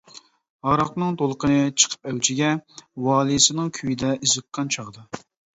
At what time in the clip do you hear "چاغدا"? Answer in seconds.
4.79-5.09